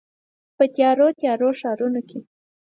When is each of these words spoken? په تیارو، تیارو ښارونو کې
په 0.57 0.63
تیارو، 0.75 1.07
تیارو 1.19 1.49
ښارونو 1.59 2.01
کې 2.09 2.19